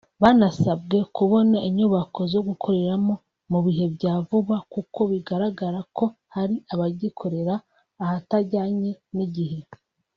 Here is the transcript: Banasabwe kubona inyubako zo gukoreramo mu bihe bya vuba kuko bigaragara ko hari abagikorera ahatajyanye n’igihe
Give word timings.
Banasabwe 0.21 0.97
kubona 1.17 1.57
inyubako 1.69 2.19
zo 2.33 2.41
gukoreramo 2.47 3.13
mu 3.51 3.59
bihe 3.65 3.85
bya 3.95 4.13
vuba 4.27 4.55
kuko 4.73 4.99
bigaragara 5.11 5.79
ko 5.97 6.05
hari 6.35 6.55
abagikorera 6.73 7.53
ahatajyanye 8.03 8.91
n’igihe 9.15 9.59